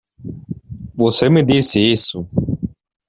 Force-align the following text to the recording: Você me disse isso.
Você 0.95 1.29
me 1.29 1.43
disse 1.43 1.77
isso. 1.79 2.27